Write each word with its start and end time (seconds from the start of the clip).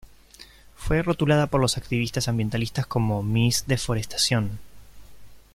Fue 0.75 1.03
rotulada 1.03 1.45
por 1.45 1.61
los 1.61 1.77
activistas 1.77 2.27
ambientalistas 2.27 2.87
como 2.87 3.21
"Miss 3.21 3.65
Deforestación". 3.67 4.57